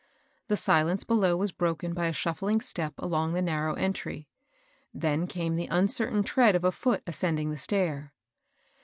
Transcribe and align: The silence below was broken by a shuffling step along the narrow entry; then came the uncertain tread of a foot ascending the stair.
The 0.47 0.57
silence 0.57 1.03
below 1.03 1.37
was 1.37 1.51
broken 1.51 1.93
by 1.93 2.07
a 2.07 2.11
shuffling 2.11 2.59
step 2.59 2.95
along 2.97 3.33
the 3.33 3.39
narrow 3.43 3.75
entry; 3.75 4.27
then 4.91 5.27
came 5.27 5.55
the 5.57 5.67
uncertain 5.69 6.23
tread 6.23 6.55
of 6.55 6.63
a 6.63 6.71
foot 6.71 7.03
ascending 7.05 7.51
the 7.51 7.57
stair. 7.59 8.11